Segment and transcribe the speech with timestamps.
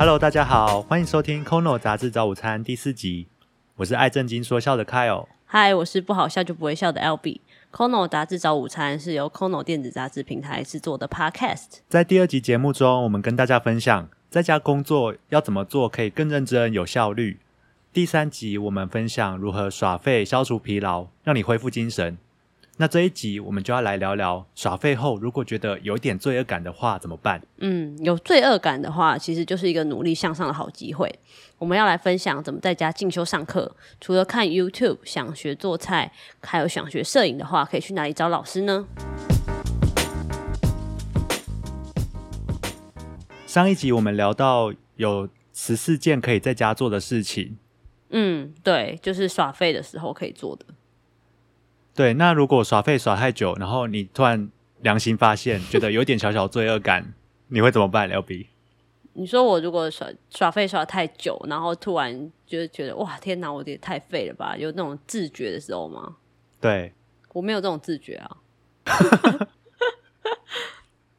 [0.00, 3.28] Hello，大家好，欢迎收听《Kono 杂志早午餐》第四集。
[3.76, 5.26] 我是爱正经说笑的 Kyle。
[5.44, 7.40] 嗨，我是不好笑就不会笑的 LB。
[7.70, 11.80] Kono 杂志早午餐是由 Kono 电子杂志平台制作的 Podcast。
[11.86, 17.38] 在第二集节目中，我们跟大家分享在家工作要怎么做可以更认真、有效率。
[17.92, 22.16] 第三集我们分享如何耍废消除疲劳，让你恢复精神。
[22.80, 27.38] 那这一集我们就要来聊聊耍废后，如果觉得有一点罪恶感的话怎么办？
[27.58, 31.06] 嗯，有罪恶感的话，其实就是一个努力向上的好机会。
[31.58, 33.76] 我们要来分享怎么在家进修上课。
[34.00, 38.86] 除了看 YouTube，想学做菜，还有想学摄影的话，可以去哪里找老师呢？
[43.46, 47.58] 上一集我们聊到有十四件可以在家做的事情。
[48.08, 50.64] 嗯，对，就是耍废的时候可以做的。
[51.94, 57.12] 对，那如果耍废耍太久，然后你突然良心发现，觉得有点小小罪恶感，
[57.48, 58.46] 你会怎么办？L B，
[59.14, 64.56] 你说我如果耍耍废耍太久，然后突然就是觉得哇，天哪，我也太废了吧？
[64.56, 66.16] 有那种自觉的时候吗？
[66.60, 66.92] 对，
[67.32, 68.36] 我没有这种自觉啊。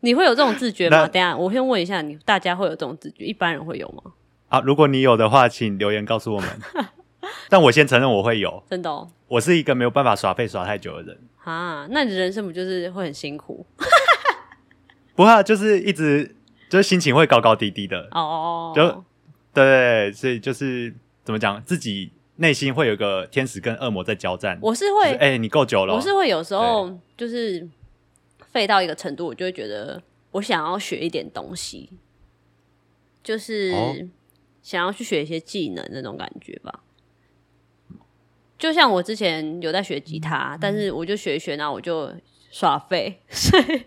[0.03, 1.07] 你会有这种自觉吗？
[1.07, 3.23] 等下，我先问一下你，大家会有这种自觉？
[3.23, 4.13] 一般人会有吗？
[4.49, 6.49] 啊，如果你有的话，请留言告诉我们。
[7.49, 11.87] 但我先承认我会有，真的，我是一个没有办法耍废耍太久的人啊。
[11.89, 13.65] 那你人生不就是会很辛苦？
[15.15, 16.35] 不怕，就是一直
[16.69, 18.73] 就是心情会高高低低的哦。
[18.75, 19.05] 就
[19.53, 20.93] 对，所以就是
[21.23, 24.59] 怎么讲，自己内心会有个天使跟恶魔在交战。
[24.61, 25.95] 我是会，哎，你够久了。
[25.95, 27.65] 我是会有时候就是
[28.51, 31.89] 废到一个程度，我就会觉得我想要学一点东西，
[33.23, 33.71] 就是
[34.61, 36.81] 想要去学一些技能那种感觉吧。
[38.61, 42.13] 就像我之前有在学吉他，但是我就学一学，然后我就
[42.51, 43.83] 耍废， 所以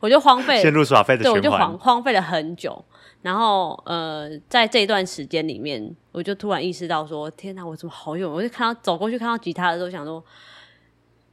[0.00, 2.84] 我就荒废，陷入耍废的对，我就荒荒废了很久。
[3.22, 8.30] 然后呃，在这一段时间里面，我就突然意识到说：天哪，我怎么好勇？
[8.30, 10.22] 我就看到走过去看到吉他的时候，想说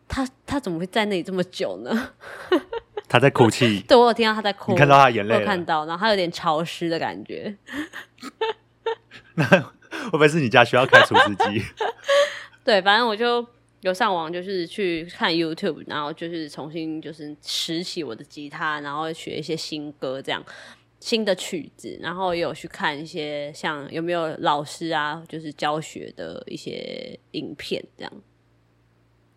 [0.08, 2.12] 他他怎么会在那里这么久呢？
[3.09, 7.58] 他在哭泣，对我有听到他在哭，看到他眼泪，我看到，然后他有点潮湿的感觉。
[9.36, 9.74] 那。
[10.09, 11.64] 会不会是你家需要开除湿机？
[12.66, 13.46] 对，反正我就
[13.81, 20.44] 有上网，就是去看 YouTube，然后就是重新就是拾起我的吉他，然后学一些新歌，这样
[21.00, 28.14] 新的曲子，然后也有去看一些像有没有老师啊，就是教学的一些影片，这样。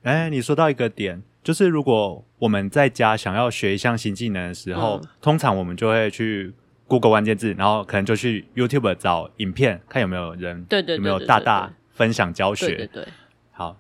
[0.03, 6.53] 哎，你说到一个点，就是如果我们在家想要学一项新技能的时候，通常我们就会去。
[6.92, 12.75] Google 关键字，然后可能就去 YouTube 找影片，看有没有人对对有没有大大分享教学。
[12.75, 13.08] 对对。
[13.50, 13.78] 好，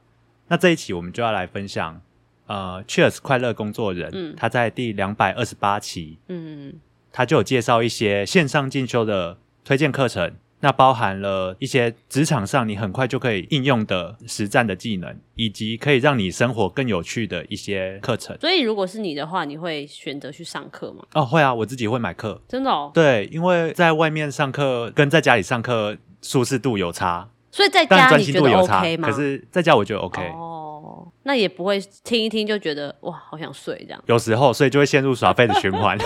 [0.48, 2.00] 那这一期我们就要来分享，
[2.46, 6.72] 呃，Cheers 快乐工作人，他在第两百二十八期，嗯，
[7.12, 10.34] 他就有介绍一些线上进修的推荐课程。
[10.62, 18.36] 那包含了一些职场上你很快就可以应用的实战的技能，以及可以让你生活更有趣的一些课程。
[18.40, 21.04] 所以，如果是你的话，你会选择去上课吗？
[21.14, 22.40] 哦，会啊，我自己会买课。
[22.48, 22.70] 真的？
[22.70, 22.92] 哦？
[22.94, 29.10] 对，因为在外面上课跟在家里上课舒适度有差，所以在家你觉得 OK 吗？
[29.10, 30.22] 可是在家我觉得 OK。
[31.24, 34.02] 那也不会听一听就觉得哇，好想睡这样。
[34.06, 35.96] 有时候，所以就会陷入耍废的循环。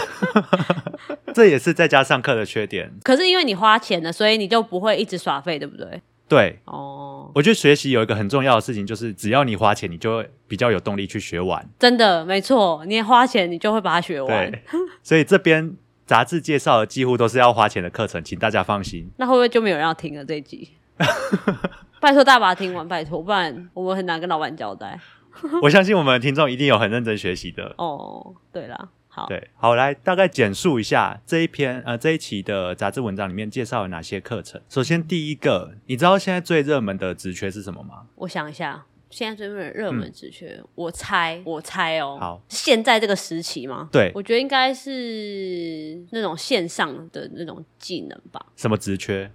[1.35, 2.93] 这也是在家上课的缺点。
[3.03, 6.01] 可是因为你花钱了，所以你就不会一直耍废，对不对？
[6.29, 6.59] 对。
[6.65, 7.31] 哦。
[7.35, 11.69] 我觉得学习有一个很重要的事情，就是只要你花钱，你就会比较有动力去学完。
[11.79, 12.85] 真的，没错。
[12.87, 14.51] 你花钱，你就会把它学完。
[14.51, 14.63] 对。
[15.03, 15.75] 所以这边
[16.07, 19.11] 杂志介绍的几乎都是要花钱的课程，请大家放心。
[19.19, 20.71] 那会不会就没有人要听了这一集？
[22.07, 24.97] 拜托大把听完，拜托，不然我们很难跟老板交代。
[25.61, 27.75] 我相信我们的听众一定有很认真学习的。
[27.79, 34.61] 哦，对啦，好，对，好，来大概简述一下这一篇呃这一期的杂志文章里面介绍了哪些课程。
[34.69, 38.07] 首先第一个，你知道现在最热门的职缺是什么吗？
[38.15, 43.89] 我想一下，现在最热热门职缺，我猜，我猜哦，好，现在这个时期吗？
[43.91, 48.47] 对，我觉得应该是那种线上的那种技能吧。
[48.55, 49.29] 什么职缺？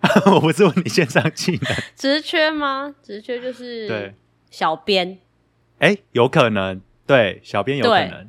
[0.32, 2.94] 我不是问你线上技能，职缺吗？
[3.02, 4.14] 职缺就是对。
[4.50, 5.18] 小编，
[5.78, 6.80] 哎，有可能。
[7.06, 8.28] 对小编有可能。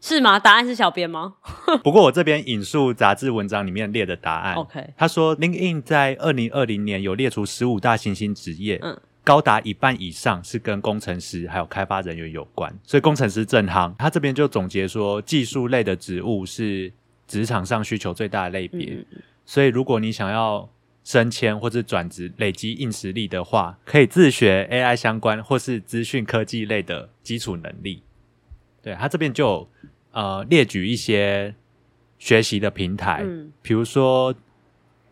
[0.00, 0.38] 是吗？
[0.38, 1.34] 答案是小编吗？
[1.82, 13.94] 不过我这边引述杂志文章里面列的答案，OK，他说 LinkedIn 在二零二零年有列出十五大新兴职业，嗯，高达一半以上是跟工程师还有开发人员有关，所以工程师正行。
[13.98, 16.92] 他这边就总结说，技术类的职务是
[17.26, 19.04] 职场上需求最大的类别，
[19.44, 20.68] 所以如果你想要
[21.08, 28.02] 升迁或者转职累积硬实力的话，可以自学 AI 相关或是资讯科技类的基础能力。
[28.82, 29.66] 对他这边就
[30.12, 31.54] 呃列举一些
[32.18, 34.34] 学习的平台，嗯，比如说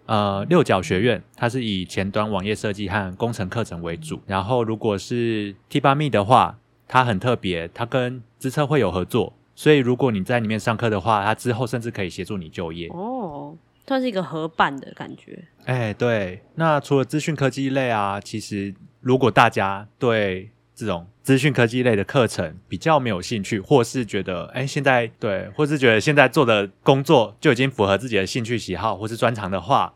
[0.04, 4.20] 呃六角学院，它是以前端网页设计和工程课程为主。
[4.26, 12.88] 然后如果是 T 八 Me 的话，它很特别，它跟资策会有合作，所以如果你在里面上课的话，它之后甚至可以协助你就业。
[12.88, 15.44] 哦，算是一个合办的感觉。
[15.64, 16.42] 哎，对。
[16.54, 29.94] 那除了资讯科技类啊，其实如果大家对这种资讯科技类的课程比较没有兴趣，或是觉得哎现在对，或是觉得现在做的工作就已经符合自己的兴趣喜好或是专长的话，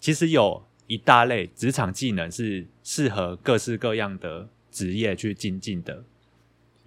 [0.00, 6.04] 其实有一大类职场技能是适合各式各样的职业去精进的，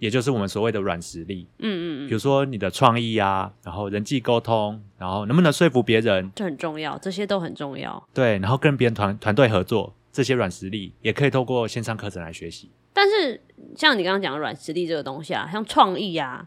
[0.00, 1.46] 也就是我们所谓的软实力。
[1.58, 8.08] 嗯嗯嗯，比如说你的创意啊，然后人际沟通，然后能不能说服别人，这很重要，这些都很重要。
[8.12, 12.70] 对，然后跟别人团团队合作，这些软实力也可以透过线上课程来学习。
[12.92, 13.40] 但是
[13.76, 16.44] 像你刚刚讲的软实力这个东西啊，像创意啊，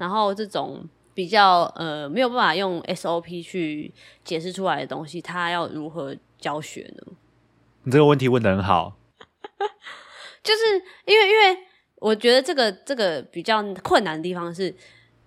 [0.00, 3.92] 然后这种比较呃没有办法用 SOP 去
[4.24, 7.12] 解释出来的东西，它要如何教学呢？
[7.84, 8.96] 你这个问题问的很好，
[10.42, 11.58] 就是因为因为
[12.04, 14.74] 我觉得这个这个比较困难的地方是，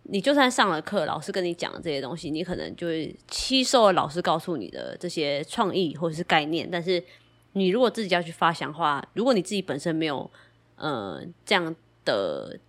[0.04, 7.04] 你就算上了课，老师跟你讲这些东西，你可能就会吸收了老师告诉你的这些创意或者是概念，但是
[7.54, 10.30] 你如果自己要去发想的话，如果你自己本身没有
[10.76, 11.76] 呃，这样
[12.06, 12.60] 的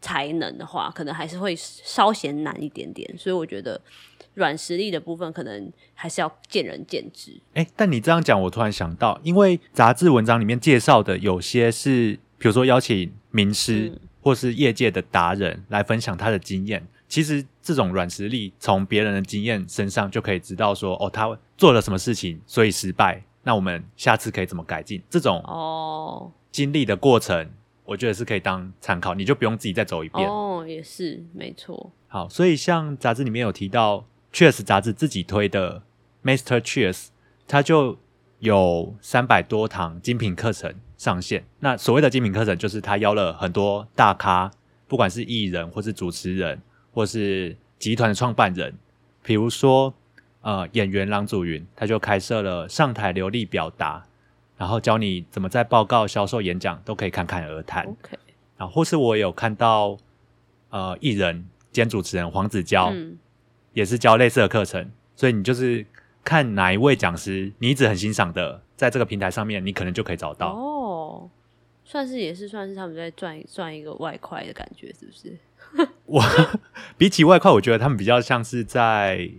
[0.00, 3.12] 才能的话，可能还是会稍嫌难一点点。
[3.18, 3.80] 所以我觉得
[4.34, 7.32] 软实力的部分，可能还是要见仁见智。
[7.54, 16.86] 哎，但你这样讲，我突然想到，因为杂志文章里面介绍的有些是，比如说邀请名师或是业界的达人来分享他的经验。
[17.08, 23.22] 其实这种软实力，从别人的经验身上就可以知道说，哦，他做了什么事情，所以失败。
[23.42, 25.02] 那我们下次可以怎么改进？
[25.08, 26.30] 这种哦。
[26.52, 27.50] 经历的过程，
[27.84, 30.28] 我觉得是可以当参考，你就不用自己再走一遍。
[30.28, 31.92] 哦，也是没错。
[32.06, 35.82] 好，所以像杂志里面有提到，Cheers 杂志自己推的
[36.22, 37.06] Master Cheers，
[37.48, 37.98] 他就
[38.40, 41.44] 有三百多堂精品课程上线。
[41.60, 44.50] 那所谓的精品课程，就是他邀了很多大咖，
[44.88, 46.60] 不管是艺人，或是主持人，
[46.92, 48.74] 或是集团的创办人，
[49.22, 49.94] 比如说
[50.40, 54.04] 呃演员郎祖云，他就开设了上台流利表达。
[54.56, 57.86] 然后教你怎么在报告、销售、演讲都可以侃侃而谈。
[57.86, 58.18] OK，
[58.58, 59.96] 然后或是我有看到，
[60.68, 62.94] 呃，艺人兼主持人黄子佼，
[63.72, 64.90] 也是教类似的课程。
[65.16, 65.86] 所以你就是
[66.24, 70.52] 看哪一位讲师你一直很欣赏的，在这个平台上面，你可能就可以找到。
[70.52, 71.30] 哦，
[71.84, 75.38] 算是也是算是他们在赚赚一个外快的感觉，是不是？
[76.06, 76.22] 我
[76.98, 79.30] 比起外快，我觉得他们比较像是在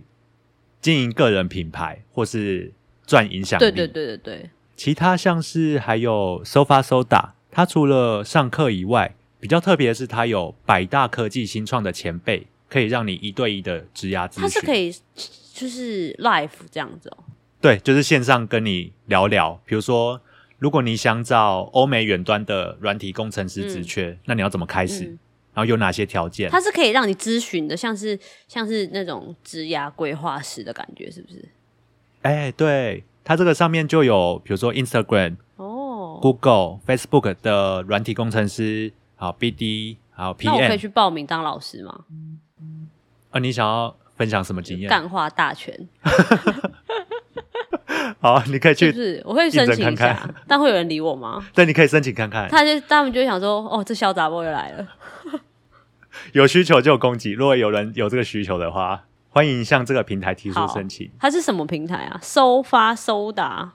[0.80, 2.72] 经营个人品牌，或是
[3.06, 3.64] 赚影响力。
[3.64, 4.50] 对对对对对。
[4.74, 14.42] 其他像是还有 Sofa Soda，它除了上课以外，比较特别的是他有百大科技新创的前辈，可以让你一对一的质押咨询。
[14.42, 14.92] 他是可以
[15.52, 17.24] 就是 live 这样子哦。
[17.60, 19.60] 对，就是线上跟你聊聊。
[19.64, 20.20] 比如说，
[20.58, 25.04] 如果你想找欧美远端的软体工程师职缺，那你要怎么开始？
[25.54, 26.50] 然后有哪些条件？
[26.50, 28.18] 它是可以让你咨询的，像是
[28.48, 31.48] 像是那种职涯规划师的感觉，是不是？
[32.22, 33.04] 哎，对。
[33.24, 40.46] 它这个上面就有，比如说 Instagram、哦、Google、Facebook 的软体工程师，好 BD，好 PM。
[40.46, 42.04] 那我可以去报名当老师吗？
[43.30, 44.88] 啊，你想要分享什么经验？
[44.88, 45.76] 干化大全。
[48.20, 51.44] 好，你可以去，就是我会申请一下，但会有人理我吗？
[51.54, 52.48] 对，你可以申请看看。
[52.48, 54.86] 他就他们就想说，哦，这小杂波又来了。
[56.32, 59.04] 有需求就有供给，如果有人有这个需求的话。
[59.34, 61.10] 欢迎向这个平台提出申请。
[61.18, 62.20] 它是什么平台啊？
[62.22, 63.72] 收发收达。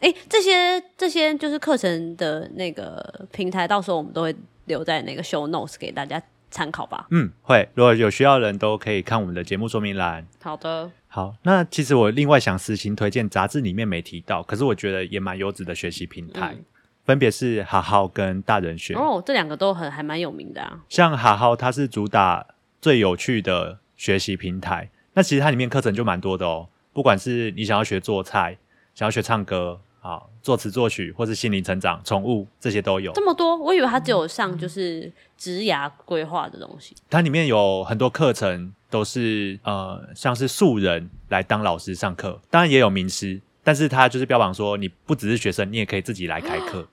[0.00, 4.34] 哎，这些这些就是课程的那个平台，到时候我们都会
[4.64, 7.06] 留在那个 show notes 给大家参考吧。
[7.10, 7.68] 嗯，会。
[7.74, 10.26] 如果有需要的人都可以看我们的节目说明栏。
[10.42, 10.90] 好的。
[11.08, 16.56] 好，那其实我另外想私心推荐杂志里面没提到，可是我觉得也蛮优质的学习平台，
[17.04, 18.94] 分别是好好跟大人学。
[18.94, 20.80] 哦，这两个都很还蛮有名的啊。
[20.88, 22.46] 像哈好，它是主打
[22.80, 23.78] 最有趣的。
[23.98, 26.68] 学习平台，那其实它里面课程就蛮多的哦。
[26.92, 28.58] 不管是你想要学做菜，
[28.94, 33.12] 想要学唱歌啊，作词作曲，或是心灵成长、宠物，这些都有。
[33.12, 36.94] 这么多，我以为它只有上就是职涯规划的东西。
[37.10, 46.86] 它里面有很多课程都是呃，像是素人来当老师上课，当然也有名师，但是他就是标榜说，你不只是学生，你也可以自己来开课。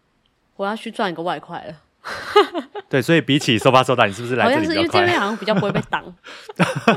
[0.55, 1.75] 我要去赚一个外快了。
[2.89, 4.75] 对，所以比起收发收打，你是不是来这里比较快？
[4.75, 6.03] 因为这边好像比较不会被挡。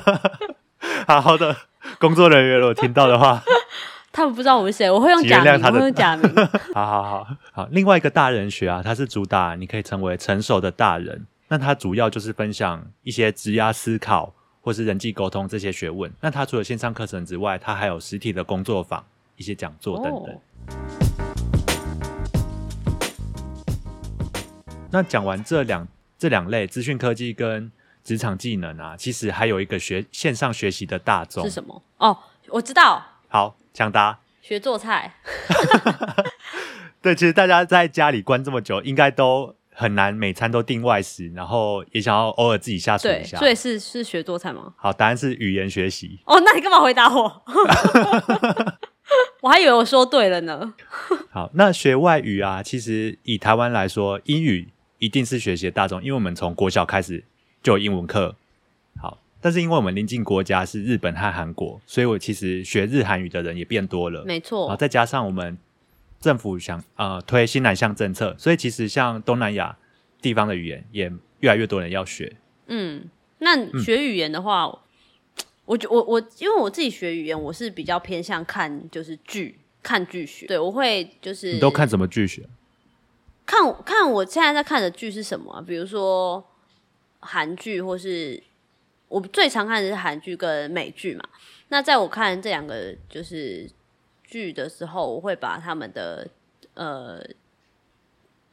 [1.06, 1.54] 好好的
[1.98, 3.42] 工作人员，如果听到的话，
[4.16, 6.34] 他们不知道我们谁，我会用假名，我会用假名。
[6.72, 11.26] 好好好好，另外一个大人学啊，它是主打你可以成为成熟的大人。
[11.48, 14.32] 那它主要就是分享一些职压思考，
[14.62, 16.10] 或是人际沟通这些学问。
[16.22, 19.04] 那它除了线上课程之外，它还有实体的工作坊、
[19.36, 20.34] 一些讲座等等。
[24.90, 25.86] 那讲完这两
[26.18, 27.70] 这两类资讯科技跟
[28.02, 31.82] 职场技能啊，其实还有一个学线上学习的大众是什么？
[31.98, 32.16] 哦，
[32.48, 33.04] 我知道。
[33.28, 34.20] 好，抢答。
[34.40, 35.14] 学做菜。
[37.02, 43.38] 对，其实大家在家里关这么久，应该都很难每餐都订外食，然后也想要偶尔自己下厨一下。
[43.38, 44.72] 所以是是学做菜吗？
[44.76, 46.18] 好，答案是语言学习。
[46.24, 47.42] 哦，那你干嘛回答我？
[49.42, 50.74] 我还以为我说对了呢。
[51.30, 54.68] 好，那学外语啊，其实以台湾来说，英语
[54.98, 57.24] 一定是学习的大众，因为我们从国小开始
[57.62, 58.34] 就有英文课。
[59.00, 64.24] 好，但是因为我们邻近国家是日本和韩国，所以我其实学日韩语的人也变多了。
[64.24, 64.62] 没错。
[64.62, 65.56] 然后再加上我们。
[66.18, 69.76] 政府想呃推新南向政策，所以其实像东南亚
[70.20, 72.34] 地方的语言也越来越多人要学。
[72.66, 74.66] 嗯，那学语言的话，
[75.66, 80.46] 我我我因为我自己学语言，我是比较偏向看就是剧看剧学。
[80.46, 82.48] 对，我会就是你都看什么剧学？
[83.44, 85.62] 看看我现在在看的剧是什么？
[85.64, 86.44] 比如说
[87.20, 88.42] 韩剧，或是
[89.08, 91.24] 我最常看的是韩剧跟美剧嘛。
[91.68, 93.70] 那在我看这两个就是。
[94.28, 96.28] 剧的时候，我会把他们的
[96.74, 97.24] 呃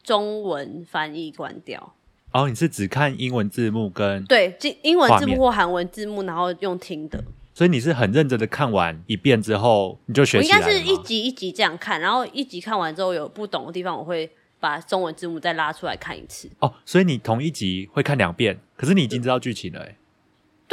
[0.03, 1.95] 中文翻译关掉。
[2.31, 7.23] 哦，你是只看英文字幕跟对，英英文字幕或韩文字幕，然后用听的。
[7.55, 10.47] 所以你是很认真的看完一遍之后，你就学习。
[10.47, 14.29] 我应该是一集一集这样看，然后一集看完之后有不懂的地方，我会
[14.59, 16.47] 把中文字幕再拉出来看一次。
[16.59, 19.95] 哦，所以你同一集会看两遍，可是你已经知道剧情了，哎。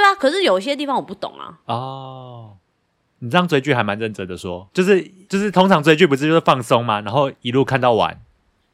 [0.01, 1.59] 对啊，可是有一些地方我不懂啊。
[1.67, 2.57] 哦。
[3.23, 7.03] 你这样追剧还蛮认真的，说就是就是通常追剧不是就是放松吗？
[7.03, 8.19] 然后一路看到晚。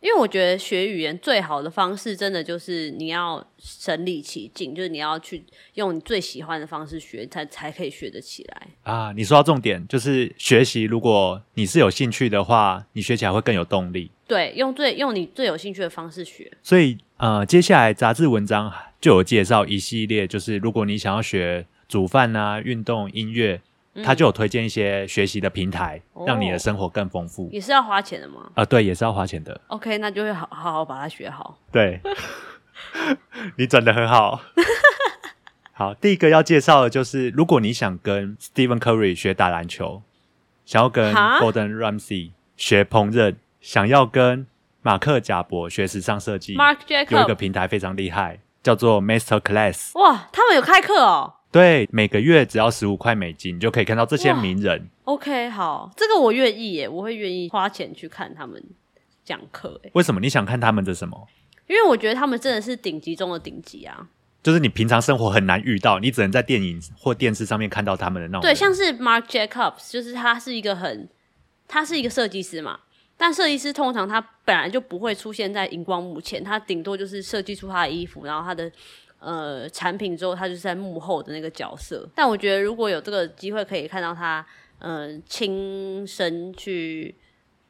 [0.07, 5.45] 因为我觉得学语言最好的方式，真的就是你要身临其境，就是你要去
[5.75, 9.13] 用你最喜欢的方式学，才才可以学得起来啊。
[9.17, 14.13] 你说到重点，就是学习，如果你是有兴趣的话，你学起来会更有动力。
[14.29, 16.53] 对，用最用你最有兴趣的方式学。
[16.63, 23.61] 所以呃，接下来杂志文章就有介绍一系列，就是如果你想要学煮饭啊、运动、音乐。
[24.05, 27.49] 他就有推荐一些学习的平台，让你的生活更丰富。
[27.53, 28.51] 也是要花钱的吗？
[28.55, 29.61] 啊，对，也是要花钱的。
[29.69, 31.59] OK，那就会好好好把它学好。
[31.73, 32.01] 对，
[33.57, 34.41] 你转的很好。
[35.73, 40.03] 好，第一个要介绍的就是，如果你想跟 Stephen Curry 学打篮球，
[40.65, 44.47] 想要跟 Gordon Ramsay 学烹饪，想要跟
[44.81, 49.99] 马克贾博学时尚设计，Mark Jacob 有一个平台非常厉害，叫做 Master Class。
[49.99, 51.35] 哇，他们有开课哦。
[51.57, 54.91] 对，每个月只要十五块美金，你就可以看到这些名人。
[55.05, 58.63] OK，好，这个我愿意耶，我会愿意花钱去看他们
[59.25, 59.81] 讲课。
[59.95, 61.27] 为什么你想看他们的什么？
[61.67, 64.07] 因为我觉得他们真的是顶级中的顶级啊！
[64.43, 68.43] 就是你平常生活很难遇到，你只能在电影或电视上面看到他们的那种。
[68.43, 71.09] 对，像是 Mark Jacobs，就是他是一个很，
[71.67, 72.81] 他是一个设计师嘛。
[73.17, 78.71] 但设计师通常他本来就不会出现在荧光幕前，他顶多就是设计出他的衣服，然后他的。
[79.19, 82.09] 呃，产品之后，他就是在幕后的那个角色。
[82.15, 84.47] 但我觉得，如果有这个机会可以看到他，
[84.79, 87.15] 呃，亲身去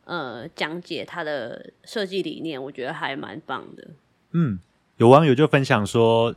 [0.05, 3.88] 呃讲解他的设计理念，我觉得还蛮棒的。
[4.33, 4.59] 嗯，
[4.97, 6.35] 有网友就分享说，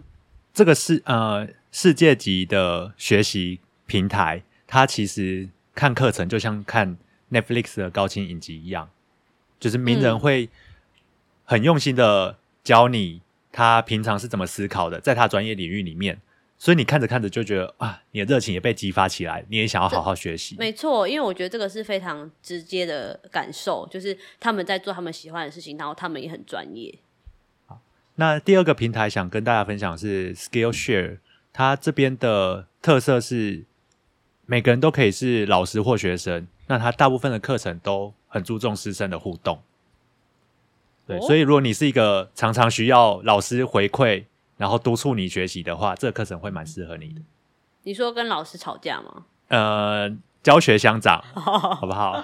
[0.54, 6.98] 这个是呃世界级的学习平台，它其实看课程就像看
[7.32, 8.90] Netflix 的高清影集一样，
[9.60, 10.50] 就是名人会
[11.46, 13.22] 很用心的教你。
[13.52, 16.22] 他平常是怎么思考的，在他专业领域里面，
[16.58, 20.56] 所以你看着看着就觉得啊，你的热情也被激发起来，你也想要好好学习。
[20.60, 26.94] 没错，因为我觉得这个是非常直接的感受，就是他们在做他们喜欢的事情，然后他们也很专业。
[27.66, 27.82] 好，
[28.16, 31.18] 那第二个平台想跟大家分享是 Skillshare，
[31.52, 33.66] 它这边的特色是
[34.46, 39.62] 每个人都可以是老师或学生，那它大部分的课程都很注重师生的互动。
[41.10, 44.26] 对，所以如果你是一个常常需要老师回馈，
[44.58, 47.22] 然后督促你学习的话，这个课程会蛮适合你的。
[47.82, 49.26] 你说跟老师吵架吗？
[49.48, 52.24] 呃，教学相长， 好不好？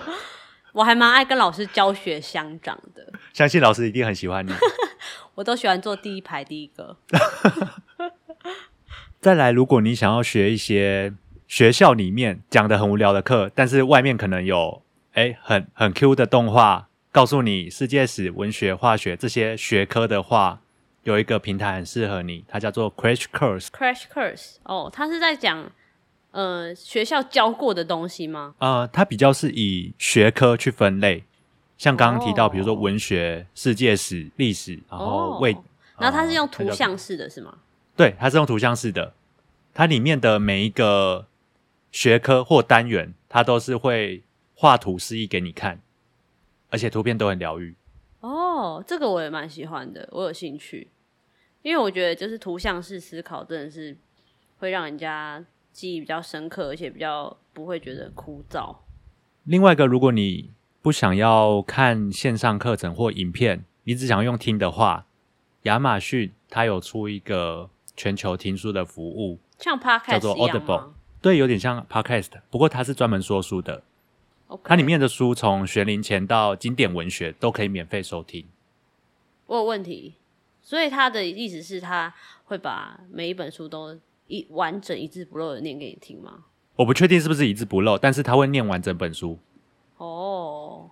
[0.74, 4.52] 我还蛮爱跟老师教学相长的，相信老师一定很喜欢你。
[5.34, 6.98] 我都喜欢坐第一排第一个。
[9.20, 11.12] 再来，如果你想要学一些
[11.48, 16.90] 学校里面讲的很无聊的课，但是外面可能有哎很很 Q 的动画。
[17.16, 20.60] 告诉你世界史、文学、化学这些学科的话，
[21.04, 23.68] 有一个平台很适合你，它叫做 Crash Course。
[23.68, 25.72] Crash Course，哦，它是在讲
[26.32, 28.56] 呃学校教过的东西吗？
[28.58, 31.24] 呃，它比较是以学科去分类，
[31.78, 35.56] 像刚刚提到，比如说文学、世界史、历史，然后为，
[35.98, 37.60] 然后它是用图像式的是吗？
[37.96, 39.14] 对，它是用图像式的。
[39.74, 41.28] 它里面的每一个
[41.94, 44.22] 学科或单元，它都是会
[44.54, 45.80] 画图示意给你看，
[46.76, 47.74] 而且图片都很疗愈。
[48.20, 50.90] 哦，这个我也蛮喜欢的，我有兴趣，
[51.62, 53.96] 因为我觉得就是图像式思考真的是
[54.58, 55.42] 会让人家
[55.72, 58.76] 记忆比较深刻，而且比较不会觉得枯燥。
[59.46, 60.52] 另外一个，如果你
[60.82, 65.06] 不想要看线上课程或影片，你只想用听的话，
[65.62, 70.90] 亚马逊它有出一个全球听书的服务，像 Podcast 叫做 Audible，
[71.22, 73.82] 对，有点像 Podcast，不过它是专门说书的。
[74.64, 78.46] 它里面的书从学龄前到经典文学都可以免费收听。
[79.48, 80.16] 我有问题，
[80.62, 82.14] 所以他的意思是他
[82.46, 83.98] 会把每一本书都
[84.28, 86.46] 一完整一字不漏的念给你听吗？
[86.76, 89.40] 我不确定是不是一字不漏，但是他会念完整本书。
[89.98, 90.90] 哦，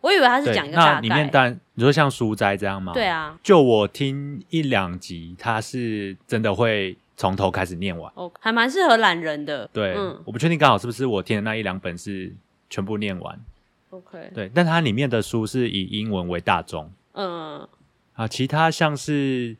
[0.00, 0.92] 我以为他是讲一个大概。
[0.94, 2.92] 那里面当然你说像书斋这样吗？
[2.92, 8.10] 对啊，就我听一两集，他是真的会从头开始念完。
[8.16, 9.68] 哦，还蛮适合懒人的。
[9.72, 12.34] 对，嗯，我不确定刚好是不是我听的那一两本是
[12.70, 13.38] 全部念完。
[13.90, 16.90] OK，对，但它里面的书是以英文为大宗。
[17.12, 17.68] 嗯，
[18.14, 19.56] 啊，其他像是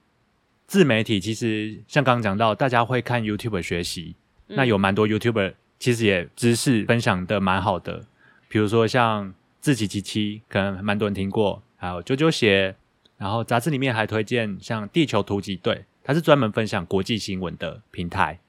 [0.67, 4.15] 自媒体，其实像刚刚讲到，大家会看 YouTube 学习。
[4.47, 8.05] 那有蛮多 YouTuber，其实也知识分享的蛮好的，
[8.49, 12.75] 比如说像自己七七，可能蛮多人听过，还有九九鞋，
[13.17, 18.41] 然后杂志里面还推荐像地球突击队，它是专门分享国际新闻的平台，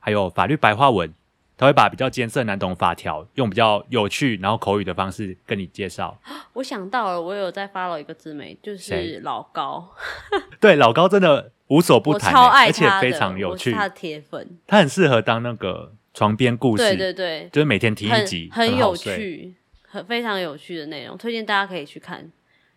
[0.00, 1.12] 还有法律白话文，
[1.60, 6.18] 他会把比较艰涩难懂法条用比较有趣然后口语的方式跟你介绍。
[6.54, 9.90] 我想到了，我有在 follow 一个自媒就是老高，
[10.58, 11.52] 对老高真的。
[11.70, 13.70] 无所不谈，而且非常有趣。
[13.70, 19.54] 他的铁粉，他很适合当那个床边故事，对对对，就是每天听一集，很有趣，
[19.86, 22.28] 很非常有趣的内容，推荐大家可以去看。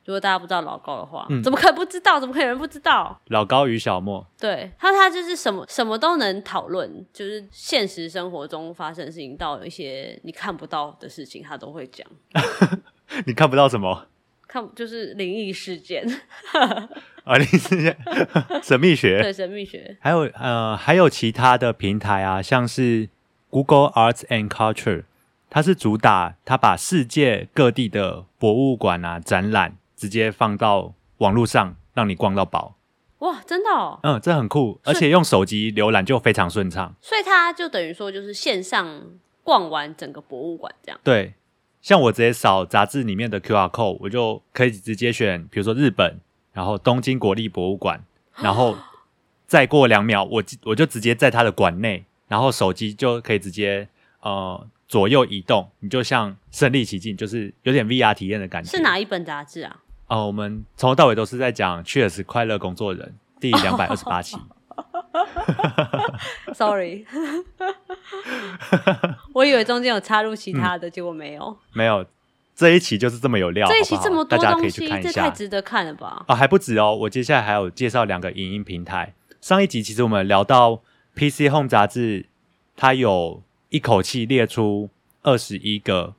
[0.06, 2.20] 如果大家不知道老高的话，怎么可能不知道？
[2.20, 3.20] 怎么可能人不知道？
[3.28, 12.06] 老高与小莫，对他，他就是什么什么都能讨论，就是现实生活中发生的事情到一些你看不到的事情，他都会讲。
[13.26, 14.08] 你看不到什么？
[14.48, 16.06] 看就是灵异事件。
[17.24, 17.96] 啊，你是
[18.62, 23.08] 神秘学，对神秘学，还有呃，还有其他的平台啊，像是
[23.50, 25.06] Google Arts and Culture，
[25.50, 32.76] 它是主打它把世界各地的博物馆啊展览直接放到网络上，让你逛到饱。
[33.20, 33.70] 哇，真的？
[33.70, 33.98] 哦？
[34.04, 36.94] 嗯，这很酷，而且用手机浏览就非常顺畅。
[37.00, 39.02] 所以它就等于说，就是线上
[39.44, 41.00] 逛完整个博物馆这样。
[41.06, 41.36] 对，
[41.82, 46.20] 像我直接扫杂志里面的 QR code，我就可以直接选，比如说日本。
[46.52, 48.04] 然后东京国立博物馆，
[48.36, 48.78] 然后
[49.48, 53.88] 再过两秒，我我就直接在它的馆内，然后手机就可以直接
[54.20, 58.70] 呃左右移动，你就像身临其境，就是有点 VR 体验的感觉。
[58.70, 59.80] 是哪一本杂志啊？
[60.08, 64.38] 哦，我们从头到尾都是在讲《Cheers 快乐工作人》第两百二十八期。
[66.54, 67.06] Sorry，
[69.34, 72.06] 我以为中间有插入其他的，结果没有，没有。
[72.56, 76.24] 这一期就是这么有料，这一期这么多东西，这太值得看了吧？
[76.28, 79.16] 啊，还不止哦，我接下来还有介绍两个影音平台。
[79.42, 80.82] 上一集其实我们聊到
[81.16, 82.28] PC Home 杂志，
[82.76, 84.90] 它有一口气列出
[85.24, 86.14] 二十一个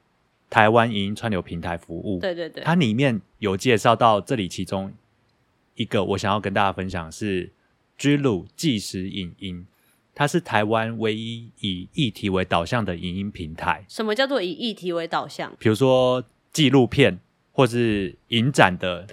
[0.55, 2.21] 台湾影音串流平台服务。
[2.21, 4.93] 对对对，它里面有介绍到这里，其中
[5.75, 7.51] 一个我想要跟大家分享是
[7.99, 9.67] 居鲁即时影音。
[10.15, 13.85] 它是台湾唯一以议题为导向的影音平台。
[13.89, 15.53] 什么叫做以议题为导向？
[15.59, 17.19] 比如说纪录片，
[17.51, 19.05] 或是影展的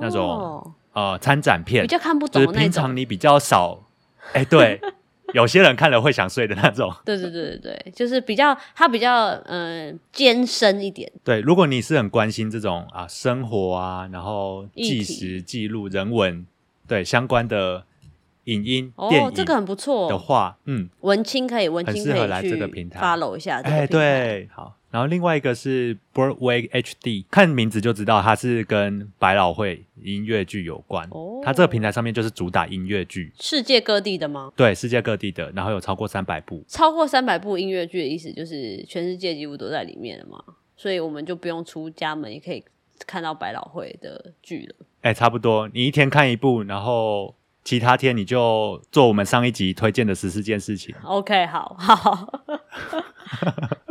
[0.00, 3.86] 那种呃参展片，比较看不懂，就是平常你比较少。
[4.32, 4.80] 哎，对，
[5.34, 6.92] 有些人看了会想睡的那种。
[7.04, 11.10] 对对对对对，就是比较它比较嗯艰深一点。
[11.24, 16.46] 对，如果你是很关心这种啊生活啊，然后纪实记录人文
[16.86, 17.84] 对相关的。
[18.44, 23.60] 影音电影这个很不错的话，嗯，文青可以文青可以来这个平台 follow 一下。
[23.60, 24.74] 哎，对，好。
[24.90, 31.06] 然后另外一个是 Broadway HD，看名字就知道它是跟百老汇音乐剧有关。
[31.10, 34.52] 哦，它这个平台上面就是主打音乐剧，世界各地的吗？
[34.56, 36.64] 对，世界各地的，然后有超过三百部。
[36.68, 40.42] 超过三百部音乐剧的意思就是全世界几乎都在里面了嘛，
[40.76, 42.64] 所以我们就不用出家门也可以
[43.06, 44.86] 看到百老汇的剧了。
[45.02, 47.34] 哎，差不多，你一天看一部，然后。
[47.64, 50.94] 其他天你就做我们上一集推荐的十四件事情。
[51.02, 52.42] OK，好好。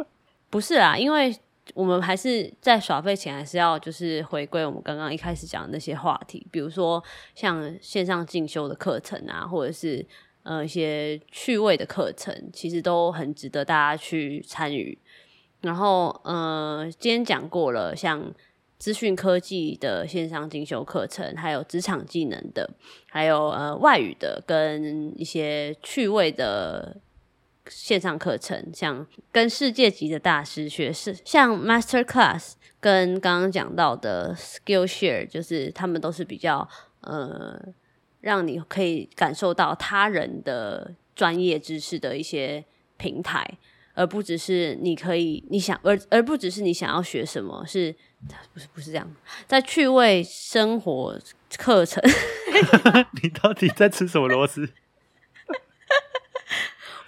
[0.49, 1.36] 不是啊，因为
[1.73, 7.03] 我们还是在耍费前，还是要就是回归我们刚刚一开始讲的那些话题，比如说
[7.36, 10.05] 像线上进修的课程啊，或者是
[10.43, 14.97] 呃一些趣味的课程，其实都很值得大家去参与。
[15.60, 18.33] 然后呃，今天讲过了，像
[18.77, 22.69] 资讯科技的线上进修课程，还有职场技能的，
[23.10, 26.95] 还有呃外语的，跟一些趣味的
[27.69, 36.67] 线上课程，像跟世界级的大师学是像 Master Class，跟刚刚讲到的 Skill Share，就是他们都是比较
[37.01, 37.60] 呃
[38.21, 42.65] 让你可以感受到他人的专业知识的一些
[42.97, 43.58] 平台。
[43.93, 47.95] 而不只是你可以你想，而而不只是你想要学什么，是
[48.53, 49.12] 不是不是这样？
[49.47, 51.19] 在趣味生活
[51.58, 51.99] 课程，
[53.23, 54.69] 你到底在吃什么螺丝？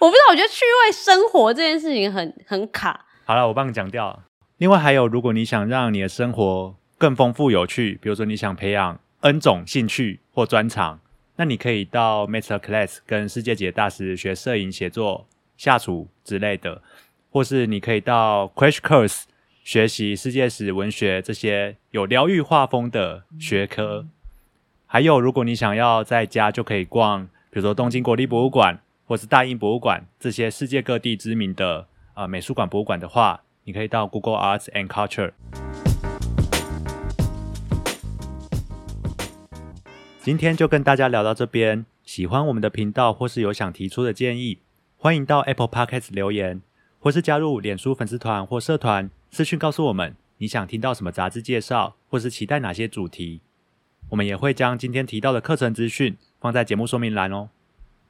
[0.00, 3.04] 我不知道，我觉得趣味生活这件事情很很卡。
[3.24, 4.22] 好了，我帮你讲掉。
[4.56, 11.00] 另外还有，如果你想让你的生活更丰富有趣，比如说你想培养 N 种兴趣或专长，
[11.36, 15.26] 那你可以到 Master Class 跟世界级大师学摄影写作。
[15.58, 16.80] 下厨之类的，
[17.30, 19.24] 或是你可以到 Crash Course
[19.62, 24.06] 学习世界史、文学这些有疗愈画风的学科。
[24.86, 35.32] 还有，如果你想要在家就可以逛，比如说东京国立博物馆或是大英博物馆这些世界各地知名的呃美术馆、博物馆的话，你可以到 Google Arts and Culture。
[40.20, 44.60] 今天就跟大家聊到这边，喜欢我们的频道或是有想提出的建议。
[44.96, 46.62] 欢迎到 Apple Podcast 留言，
[47.00, 53.40] 或是加入脸书粉丝团或社团私讯告诉我们你想听到什么杂志介绍，或是期待哪些主题。
[54.10, 57.48] 我们也会将今天提到的课程资讯放在节目说明栏哦。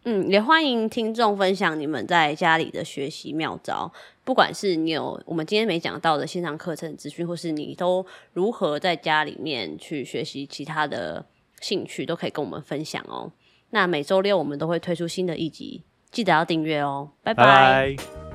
[0.04, 3.92] 嗯，也欢迎听众分享你们在家里的学习妙招，
[4.24, 11.24] 不管是你有我们今天没讲到的线上课程资讯，或是你都如何在家里面去学习其他的
[11.60, 13.30] 兴趣，都可以跟我们分享哦。
[13.70, 15.82] 那每周六我们都会推出新的一集。
[16.10, 18.29] 记得要订阅哦，拜拜。